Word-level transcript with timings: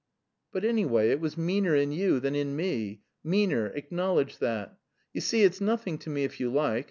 "But, 0.51 0.65
anyway, 0.65 1.11
it 1.11 1.19
was 1.19 1.37
meaner 1.37 1.75
in 1.75 1.91
you 1.91 2.19
than 2.19 2.33
in 2.33 2.55
me, 2.55 3.03
meaner, 3.23 3.67
acknowledge 3.67 4.39
that. 4.39 4.79
You 5.13 5.21
see, 5.21 5.43
it's 5.43 5.61
nothing 5.61 5.99
to 5.99 6.09
me 6.09 6.23
if 6.23 6.39
you 6.39 6.51
like. 6.51 6.79